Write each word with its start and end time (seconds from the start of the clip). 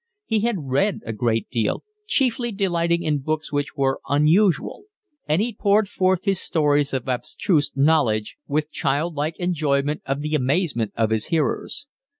He 0.25 0.39
had 0.39 0.63
read 0.67 1.01
a 1.05 1.13
great 1.13 1.47
deal, 1.51 1.83
chiefly 2.07 2.51
delighting 2.51 3.03
in 3.03 3.19
books 3.19 3.51
which 3.51 3.75
were 3.77 4.01
unusual; 4.09 4.85
and 5.27 5.43
he 5.43 5.53
poured 5.53 5.87
forth 5.87 6.25
his 6.25 6.39
stores 6.39 6.91
of 6.91 7.07
abstruse 7.07 7.71
knowledge 7.75 8.35
with 8.47 8.71
child 8.71 9.13
like 9.13 9.37
enjoyment 9.37 10.01
of 10.07 10.21
the 10.21 10.33
amazement 10.33 10.91
of 10.95 11.11
his 11.11 11.25
hearers. 11.27 11.85